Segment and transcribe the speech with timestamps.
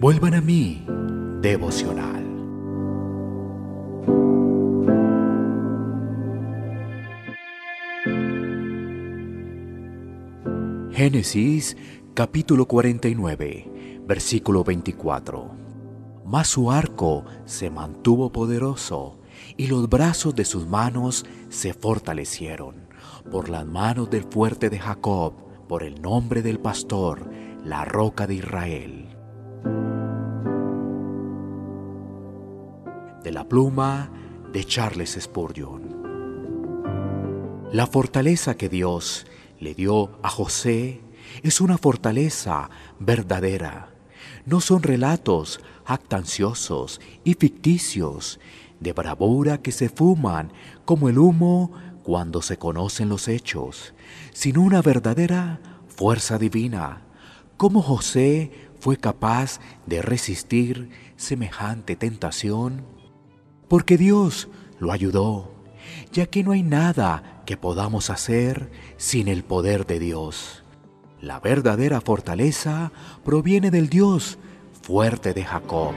[0.00, 0.84] Vuelvan a mí,
[1.40, 2.24] devocional.
[10.92, 11.76] Génesis
[12.14, 15.50] capítulo 49, versículo 24.
[16.24, 19.18] Mas su arco se mantuvo poderoso
[19.56, 22.88] y los brazos de sus manos se fortalecieron
[23.30, 25.34] por las manos del fuerte de Jacob,
[25.68, 27.30] por el nombre del pastor,
[27.64, 29.08] la roca de Israel.
[33.22, 34.10] De la pluma
[34.52, 36.00] de Charles Spurgeon.
[37.72, 39.26] La fortaleza que Dios
[39.58, 41.02] le dio a José
[41.42, 43.90] es una fortaleza verdadera.
[44.46, 48.40] No son relatos actanciosos y ficticios
[48.80, 50.52] de bravura que se fuman
[50.86, 53.94] como el humo cuando se conocen los hechos,
[54.32, 57.02] sino una verdadera fuerza divina.
[57.60, 62.86] ¿Cómo José fue capaz de resistir semejante tentación?
[63.68, 65.52] Porque Dios lo ayudó,
[66.10, 70.64] ya que no hay nada que podamos hacer sin el poder de Dios.
[71.20, 72.92] La verdadera fortaleza
[73.26, 74.38] proviene del Dios
[74.80, 75.92] fuerte de Jacob.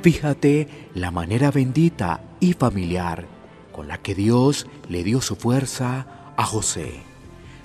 [0.00, 3.26] Fíjate la manera bendita y familiar
[3.72, 7.09] con la que Dios le dio su fuerza a José.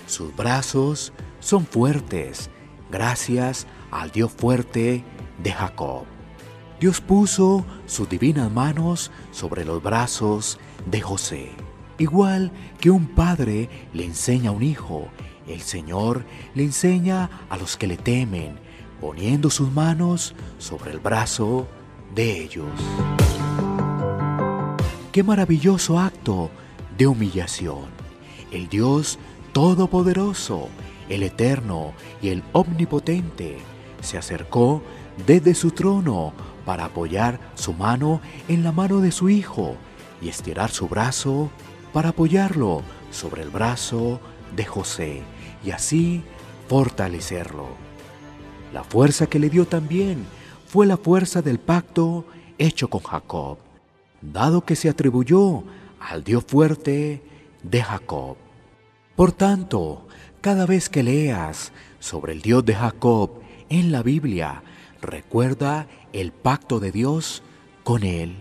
[0.07, 2.49] Sus brazos son fuertes
[2.91, 5.03] gracias al Dios fuerte
[5.41, 6.05] de Jacob.
[6.79, 11.51] Dios puso sus divinas manos sobre los brazos de José.
[11.97, 15.07] Igual que un padre le enseña a un hijo,
[15.47, 18.59] el Señor le enseña a los que le temen,
[18.99, 21.67] poniendo sus manos sobre el brazo
[22.13, 22.67] de ellos.
[25.11, 26.51] Qué maravilloso acto
[26.97, 27.85] de humillación.
[28.51, 29.17] El Dios
[29.55, 30.67] Todopoderoso,
[31.07, 33.55] el Eterno y el Omnipotente,
[34.01, 34.83] se acercó
[35.25, 36.33] desde su trono
[36.65, 39.77] para apoyar su mano en la mano de su Hijo
[40.21, 41.49] y estirar su brazo
[41.94, 44.19] para apoyarlo sobre el brazo
[44.57, 45.23] de José
[45.63, 46.21] y así
[46.67, 47.67] fortalecerlo.
[48.73, 50.25] La fuerza que le dio también
[50.67, 52.25] fue la fuerza del pacto
[52.57, 53.59] hecho con Jacob,
[54.21, 55.63] dado que se atribuyó
[56.01, 57.23] al Dios fuerte
[57.63, 58.35] de Jacob.
[59.15, 60.07] Por tanto,
[60.41, 63.39] cada vez que leas sobre el Dios de Jacob
[63.69, 64.61] en la Biblia,
[65.01, 67.41] recuerda el pacto de Dios
[67.85, 68.35] con él.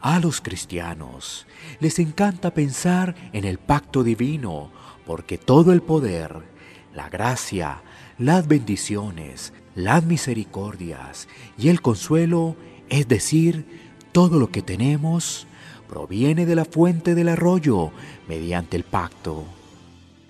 [0.00, 1.48] A los cristianos
[1.80, 4.70] les encanta pensar en el pacto divino
[5.04, 6.42] porque todo el poder,
[6.94, 7.82] la gracia,
[8.16, 11.26] las bendiciones, las misericordias
[11.58, 12.54] y el consuelo,
[12.88, 15.48] es decir, todo lo que tenemos,
[15.88, 17.90] proviene de la fuente del arroyo
[18.28, 19.55] mediante el pacto.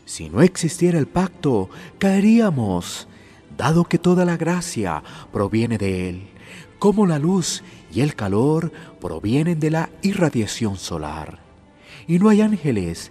[0.07, 1.69] Si no existiera el pacto,
[1.99, 3.09] caeríamos,
[3.59, 5.03] dado que toda la gracia
[5.33, 6.29] proviene de él,
[6.79, 11.41] como la luz y el calor provienen de la irradiación solar.
[12.07, 13.11] Y no hay ángeles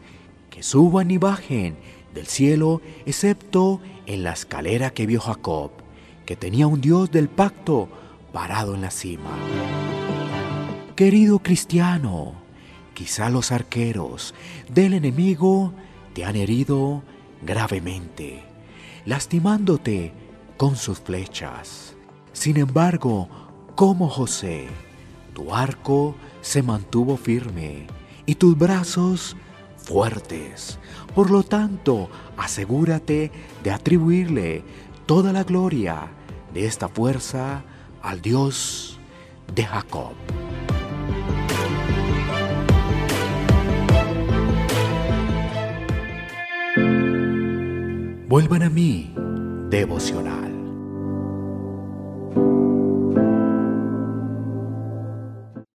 [0.50, 1.75] que suban ni bajen
[2.13, 5.72] del cielo, excepto en la escalera que vio Jacob,
[6.25, 7.89] que tenía un Dios del pacto
[8.31, 9.31] parado en la cima.
[10.95, 12.35] Querido cristiano,
[12.94, 14.33] quizá los arqueros
[14.69, 15.73] del enemigo
[16.15, 17.03] te han herido
[17.41, 18.41] gravemente,
[19.05, 20.13] lastimándote
[20.55, 21.95] con sus flechas.
[22.31, 23.27] Sin embargo,
[23.75, 24.67] como José,
[25.33, 27.87] tu arco se mantuvo firme
[28.25, 29.35] y tus brazos
[29.75, 30.79] fuertes.
[31.13, 33.29] Por lo tanto, asegúrate
[33.61, 34.63] de atribuirle
[35.05, 36.07] toda la gloria
[36.53, 37.63] de esta fuerza
[38.01, 38.99] al Dios
[39.53, 40.13] de Jacob.
[48.35, 49.13] Vuelvan a mí,
[49.69, 50.54] devocional.